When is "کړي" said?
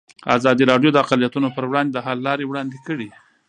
2.87-3.09